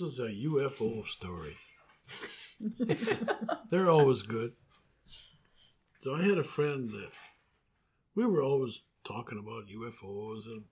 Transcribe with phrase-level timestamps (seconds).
[0.00, 1.56] Well, this is a UFO story.
[3.70, 4.52] They're always good.
[6.02, 7.10] So I had a friend that
[8.14, 10.64] we were always talking about UFOs, and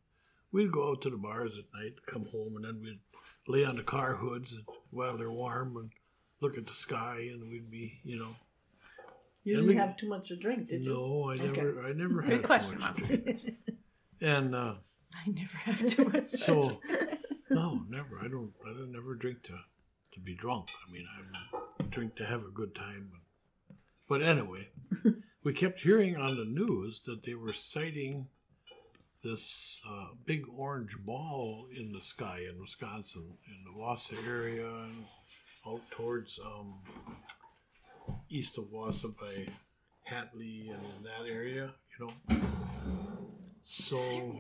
[0.51, 3.01] we'd go out to the bars at night, come home, and then we'd
[3.47, 4.57] lay on the car hoods
[4.91, 5.91] while they're warm and
[6.41, 8.35] look at the sky, and we'd be, you know.
[9.45, 10.91] You didn't we- have too much to drink, did you?
[10.91, 11.63] No, I Okay.
[11.63, 13.09] never, I never Good had question, much Mom.
[13.09, 13.55] to drink.
[14.21, 14.75] And uh,
[15.15, 16.31] I never have too much.
[16.31, 16.81] so,
[17.55, 18.19] no, never.
[18.21, 18.53] I don't.
[18.65, 19.59] I don't never drink to
[20.13, 20.71] to be drunk.
[20.87, 23.11] I mean, I drink to have a good time.
[23.11, 24.69] But, but anyway,
[25.45, 28.29] we kept hearing on the news that they were sighting
[29.25, 35.05] this uh, big orange ball in the sky in Wisconsin, in the Wausau area, and
[35.67, 36.81] out towards um,
[38.29, 39.47] east of Wausau by
[40.11, 42.37] Hatley and in that area, you know.
[43.65, 44.39] So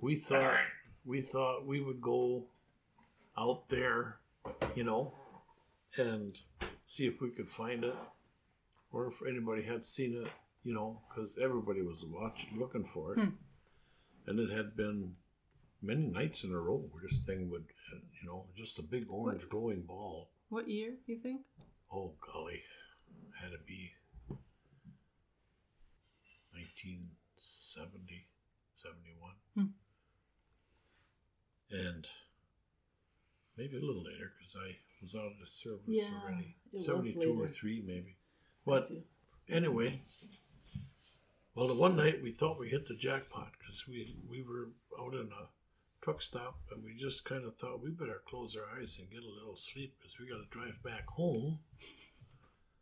[0.00, 0.56] we thought
[1.04, 2.46] we thought we would go
[3.36, 4.18] out there,
[4.74, 5.14] you know,
[5.96, 6.36] and
[6.86, 7.94] see if we could find it,
[8.90, 10.28] or if anybody had seen it,
[10.64, 13.30] you know, because everybody was watching, looking for it, Hmm.
[14.26, 15.16] and it had been
[15.80, 17.66] many nights in a row where this thing would,
[18.20, 20.30] you know, just a big orange glowing ball.
[20.48, 21.46] What year you think?
[21.90, 22.62] Oh golly,
[23.40, 23.92] had to be
[26.52, 28.28] 1970,
[28.76, 29.32] 71.
[29.54, 29.72] Hmm.
[31.72, 32.06] And
[33.56, 36.56] maybe a little later because I was out of the service Yeah, already.
[36.78, 38.16] 72 or 3 maybe.
[38.64, 38.84] But
[39.48, 39.98] anyway,
[41.54, 44.68] well, the one night we thought we hit the jackpot because we, we were
[45.00, 45.48] out in a
[46.02, 49.24] truck stop and we just kind of thought we better close our eyes and get
[49.24, 51.58] a little sleep because we got to drive back home.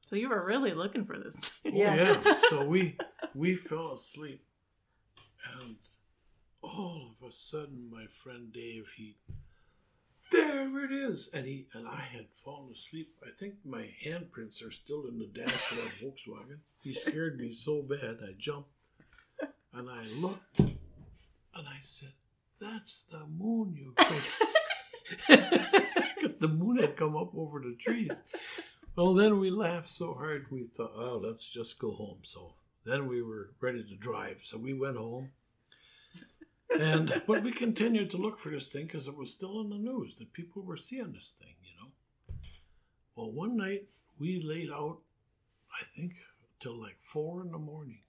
[0.06, 1.38] So you were really looking for this.
[1.64, 2.22] Yes.
[2.26, 2.48] Oh, yeah.
[2.48, 2.96] So we
[3.34, 4.42] we fell asleep,
[5.54, 5.76] and
[6.72, 9.16] all of a sudden, my friend Dave, he
[10.30, 13.14] there it is, and he and I had fallen asleep.
[13.26, 16.58] I think my handprints are still in the dash of that Volkswagen.
[16.82, 18.70] He scared me so bad, I jumped,
[19.72, 20.70] and I looked, and
[21.56, 22.12] I said,
[22.60, 23.94] "That's the moon, you."
[25.26, 28.22] Because the moon had come up over the trees.
[28.94, 32.18] Well, then we laughed so hard we thought, oh, let's just go home.
[32.22, 32.52] So
[32.84, 34.42] then we were ready to drive.
[34.42, 35.30] So we went home.
[36.78, 39.78] And but we continued to look for this thing because it was still in the
[39.78, 41.90] news that people were seeing this thing, you know.
[43.16, 43.88] Well, one night
[44.18, 44.98] we laid out,
[45.78, 46.12] I think,
[46.60, 48.00] till like four in the morning.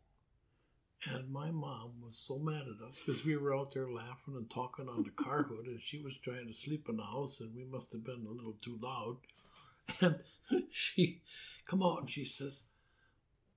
[1.09, 4.47] And my mom was so mad at us because we were out there laughing and
[4.47, 7.55] talking on the car hood, and she was trying to sleep in the house, and
[7.55, 9.17] we must have been a little too loud.
[9.99, 10.19] And
[10.71, 11.21] she
[11.67, 12.63] come out and she says,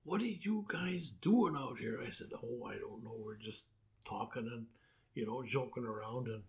[0.03, 1.99] What are you guys doing out here?
[2.05, 3.15] I said, Oh, I don't know.
[3.17, 3.67] We're just
[4.05, 4.65] talking and,
[5.15, 6.27] you know, joking around.
[6.27, 6.43] And,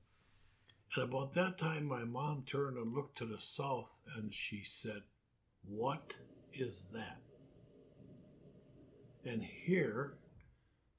[0.94, 5.03] and about that time, my mom turned and looked to the south and she said,
[5.66, 6.15] What
[6.53, 7.21] is that?
[9.25, 10.15] And here,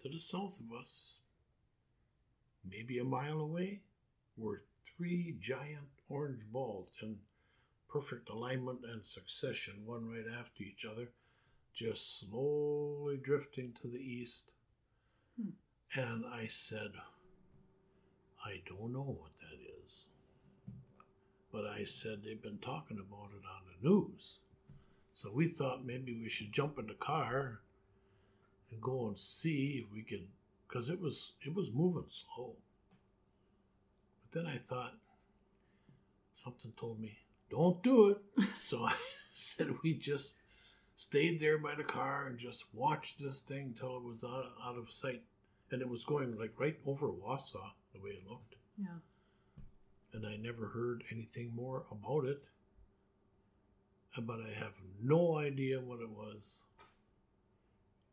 [0.02, 1.20] to the south of us,
[2.70, 3.82] maybe a mile away,
[4.38, 7.18] were three giant orange balls in
[7.90, 11.10] perfect alignment and succession, one right after each other,
[11.74, 14.52] just slowly drifting to the east.
[15.40, 15.52] Hmm.
[16.00, 16.92] And I said,
[18.48, 20.08] I don't know what that is.
[21.52, 24.40] But I said they've been talking about it on the news.
[25.14, 27.60] So we thought maybe we should jump in the car
[28.72, 30.28] and go and see if we could
[30.68, 32.56] because it was it was moving slow.
[34.22, 34.96] But then I thought
[36.36, 37.18] something told me,
[37.50, 38.44] don't do it.
[38.64, 38.94] so I
[39.34, 40.36] said we just
[40.96, 44.78] stayed there by the car and just watched this thing till it was out, out
[44.78, 45.24] of sight.
[45.72, 48.56] And it was going like right over Wausau, the way it looked.
[48.78, 49.00] Yeah.
[50.14, 52.44] And I never heard anything more about it.
[54.18, 56.64] Uh, But I have no idea what it was.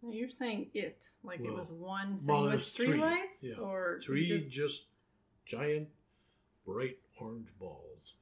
[0.03, 3.57] Now you're saying it like it was one thing well, with three, three, lights, yeah.
[3.57, 4.93] or Three just just
[5.47, 5.89] giant,
[6.67, 8.15] bright orange balls.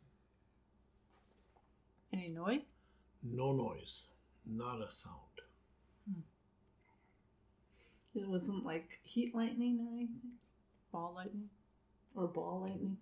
[2.13, 2.75] any noise?
[3.23, 4.09] No noise,
[4.47, 5.17] not a sound.
[8.15, 10.39] It wasn't like heat lightning or anything?
[10.93, 11.49] Ball lightning?
[12.15, 12.99] Or ball lightning?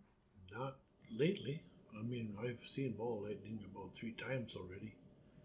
[0.57, 0.77] Not
[1.17, 1.63] lately.
[1.99, 4.95] I mean, I've seen ball lightning about three times already.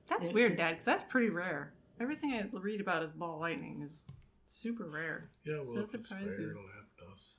[0.08, 0.58] That's Yeah, weird.
[0.58, 1.74] Dad, because that's pretty rare.
[2.00, 4.04] Everything I read about is ball lightning is
[4.46, 5.30] super rare.
[5.44, 6.30] Yeah, well, So if it's surprising.
[6.44, 7.34] rare, it'll happen to us.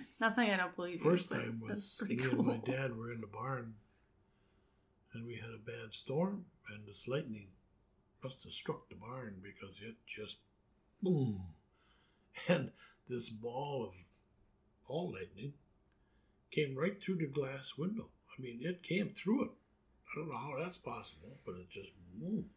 [0.20, 2.38] Not saying I don't believe First but time was me cool.
[2.38, 3.74] and my dad were in the barn,
[5.12, 7.48] and we had a bad storm, and this lightning
[8.22, 10.38] must have struck the barn because it just
[11.02, 11.42] boom,
[12.48, 12.70] and
[13.08, 14.04] this ball of
[14.86, 15.54] ball lightning
[16.50, 18.08] came right through the glass window.
[18.36, 19.50] I mean, it came through it.
[20.06, 22.48] I don't know how that's possible, but it just moved.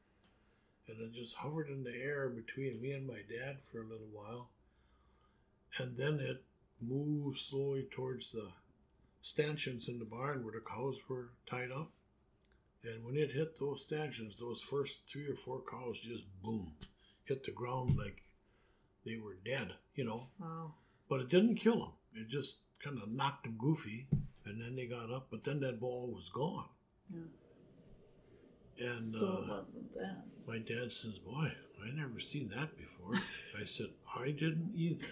[0.88, 4.08] And it just hovered in the air between me and my dad for a little
[4.12, 4.50] while.
[5.80, 6.44] And then it
[6.82, 8.50] moved slowly towards the
[9.22, 11.92] stanchions in the barn where the cows were tied up.
[12.84, 16.72] And when it hit those stanchions, those first three or four cows just boom,
[17.26, 18.22] hit the ground like
[19.08, 20.28] they were dead, you know.
[20.40, 20.74] Wow.
[21.10, 21.92] But it didn't kill them.
[22.14, 24.08] It just kind of knocked them goofy,
[24.46, 25.28] and then they got up.
[25.32, 26.70] But then that ball was gone.
[27.14, 27.22] Yeah.
[28.80, 30.24] And so uh, wasn't that.
[30.48, 31.52] my dad says, "Boy,
[31.84, 33.14] I never seen that before."
[33.60, 33.88] I said,
[34.20, 35.08] "I didn't either."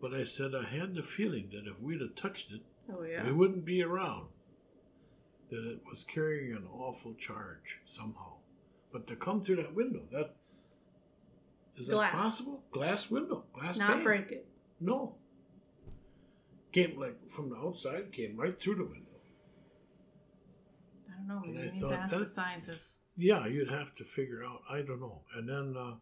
[0.00, 2.62] But I said I had the feeling that if we'd have touched it,
[2.92, 3.24] Oh yeah.
[3.24, 4.26] we wouldn't be around.
[5.50, 8.36] That it was carrying an awful charge somehow.
[8.92, 10.36] But to come through that window, that
[11.76, 12.12] is Glass.
[12.12, 12.62] that possible?
[12.72, 14.04] Glass window, glass Not pane.
[14.04, 14.46] break it.
[14.80, 15.16] No.
[16.72, 19.06] Came like from the outside, came right through the window.
[21.08, 21.40] I don't know.
[21.44, 22.98] Maybe we need to ask the scientists.
[23.16, 24.62] Yeah, you'd have to figure out.
[24.70, 25.22] I don't know.
[25.34, 25.94] And then uh,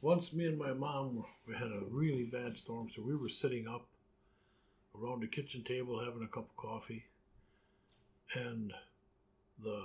[0.00, 3.66] once me and my mom we had a really bad storm, so we were sitting
[3.66, 3.86] up
[4.94, 7.06] around the kitchen table having a cup of coffee,
[8.34, 8.72] and
[9.58, 9.82] the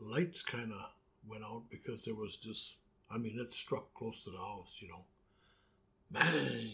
[0.00, 0.78] lights kind of
[1.26, 2.76] went out because there was this.
[3.12, 5.04] I mean, it struck close to the house, you know.
[6.10, 6.72] Bang!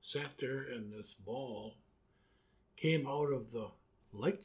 [0.00, 1.76] Sat there, and this ball
[2.76, 3.68] came out of the
[4.12, 4.44] light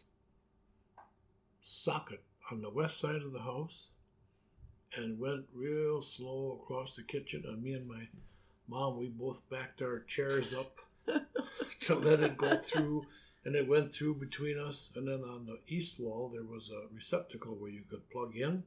[1.61, 3.89] socket on the west side of the house
[4.95, 7.43] and went real slow across the kitchen.
[7.45, 8.07] And me and my
[8.67, 10.77] mom, we both backed our chairs up
[11.81, 13.05] to let it go through.
[13.45, 14.91] And it went through between us.
[14.95, 18.63] And then on the east wall, there was a receptacle where you could plug in.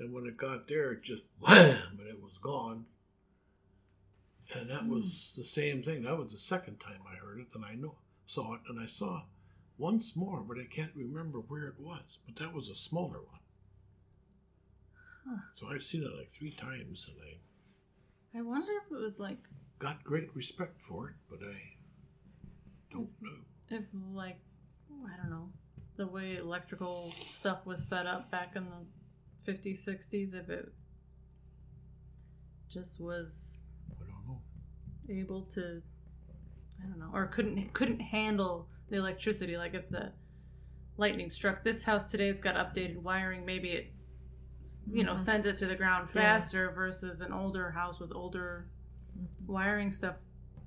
[0.00, 2.86] And when it got there, it just wham, and it was gone.
[4.54, 4.94] And that hmm.
[4.94, 6.02] was the same thing.
[6.02, 8.86] That was the second time I heard it, and I know saw it, and I
[8.86, 9.22] saw
[9.76, 12.18] once more, but I can't remember where it was.
[12.26, 13.40] But that was a smaller one.
[15.28, 15.42] Huh.
[15.54, 19.38] So I've seen it like three times, and I I wonder if it was like
[19.78, 21.76] got great respect for it, but I
[22.92, 23.30] don't know.
[23.70, 24.38] if like
[24.90, 25.50] I don't know
[25.96, 28.86] the way electrical stuff was set up back in the
[29.46, 30.72] 50s 60s if it
[32.68, 34.40] just was I don't know.
[35.08, 35.82] able to
[36.82, 40.12] I don't know or couldn't couldn't handle the electricity like if the
[40.96, 43.92] lightning struck this house today it's got updated wiring maybe it
[44.92, 45.18] you know Mhm.
[45.18, 46.20] sends it to the ground Yeah.
[46.22, 48.68] faster versus an older house with older
[49.18, 49.46] Mhm.
[49.46, 50.16] wiring stuff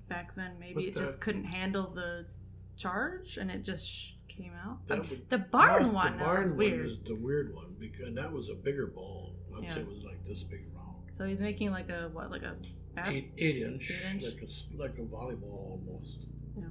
[0.10, 2.28] back then maybe But it just couldn't handle the
[2.76, 6.58] charge and it just sh- came out That the barn the one barn was one
[6.58, 9.36] weird is the weird one because and that was a bigger ball.
[9.58, 12.42] I'd say it was like this big around, so he's making like a what like
[12.44, 12.56] a
[12.96, 14.24] bas- eight eight inch, Eight inch?
[14.24, 16.26] like a like a volleyball almost.
[16.58, 16.64] Yeah.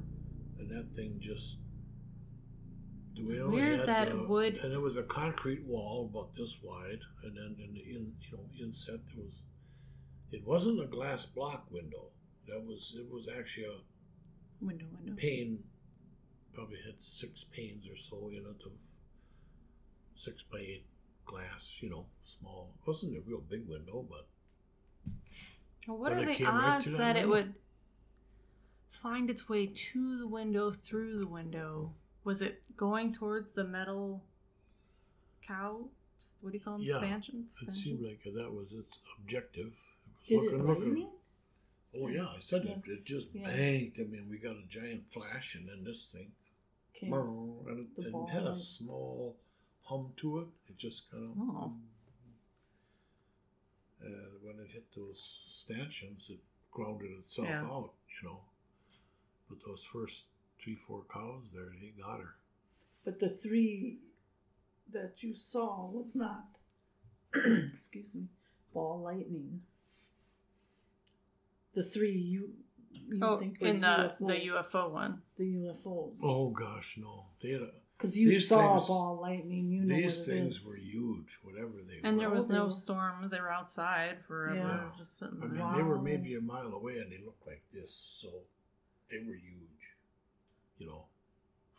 [0.59, 1.59] And that thing just.
[3.15, 6.61] It's we weird that the- it would- and it was a concrete wall about this
[6.63, 9.43] wide, and then in the in you know inset it was,
[10.33, 12.09] it wasn't a glass block window.
[12.49, 15.63] That was it was actually a window window pane
[16.55, 18.73] probably had six panes or so in it of
[20.15, 20.87] six by eight
[21.25, 22.71] glass, you know, small.
[22.83, 24.27] It wasn't a real big window, but
[25.89, 27.55] Well, what But are the came right odds that, that it would
[28.91, 31.95] find its way to the window through the window?
[32.25, 34.23] Was it going towards the metal
[35.47, 35.89] cow?
[36.41, 36.87] What do you call them?
[36.87, 37.59] Yeah, Stanchions?
[37.67, 39.73] it seemed like that was its objective.
[40.29, 41.09] Did looking, it looking-
[41.95, 42.79] Oh yeah, I said it.
[42.87, 43.45] It just Yeah.
[43.45, 43.99] banged.
[44.01, 46.33] I mean, we got a giant flash, and then this thing,
[46.95, 47.11] Okay.
[47.11, 49.37] and it, and had a small
[49.85, 50.49] hum to it.
[50.69, 51.31] It just kind of.
[51.39, 51.73] Oh.
[54.03, 54.07] Mm-hmm.
[54.07, 57.65] And when it hit those stanchions, it grounded itself Yeah.
[57.65, 58.41] out, you know.
[59.49, 60.25] But those first
[60.59, 62.35] three, four cows there, they got her.
[63.05, 63.99] But the three
[64.93, 66.59] that you saw was not,
[67.35, 68.29] excuse me,
[68.73, 69.63] ball lightning.
[71.75, 72.55] The three you,
[72.93, 75.23] you Oh, think in the the UFO one.
[75.37, 76.19] The UFOs.
[76.23, 77.27] Oh gosh, no!
[77.41, 77.63] They had
[77.97, 80.67] Because you These saw things- ball lightning, you know these what things is.
[80.67, 82.09] were huge, whatever they And were.
[82.09, 83.31] And there was Oh, they no were- storms.
[83.31, 84.91] They were outside forever, Yeah.
[84.97, 85.51] just sitting I there.
[85.67, 88.29] mean, they were maybe a mile away, and they looked like this, so
[89.11, 89.69] they were huge.
[90.79, 91.07] You know.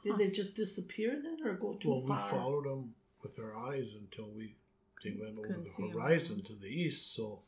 [0.04, 2.18] Did they just disappear then, or go too well, far?
[2.18, 4.56] we followed them with our eyes until we
[5.04, 7.14] they went over Couldn't the horizon to the east.
[7.14, 7.42] So,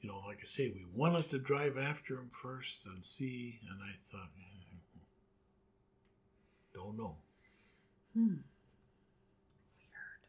[0.00, 3.80] you know, like I say, we wanted to drive after him first and see, and
[3.82, 4.76] I thought, eh,
[6.74, 7.16] don't know,
[8.14, 8.36] Hmm.
[9.78, 10.20] Weird.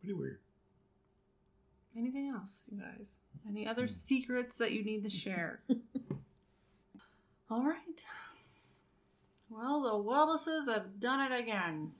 [0.00, 0.38] Pretty weird.
[1.96, 3.20] Anything else, you guys?
[3.48, 3.88] Any other Hmm.
[3.88, 5.60] secrets that you need to share?
[7.50, 8.02] All right.
[9.50, 11.92] Well, the Wobbleses have done it again.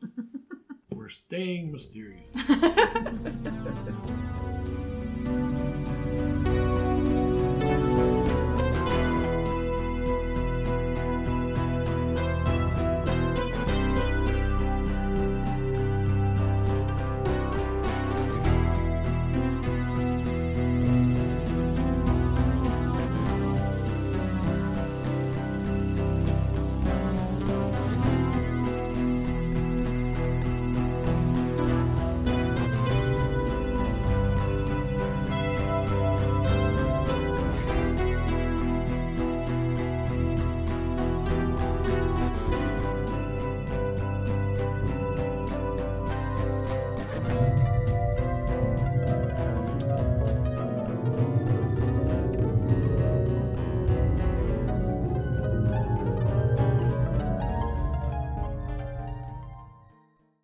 [0.90, 2.26] We're staying mysterious.